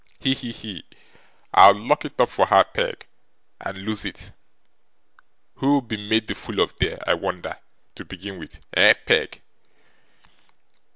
[0.17, 0.83] He, he, he!
[1.53, 3.05] I'll lock it up for her, Peg,
[3.59, 4.31] and lose it.
[5.57, 7.59] Who'll be made the fool of there, I wonder,
[7.93, 9.43] to begin with eh, Peg?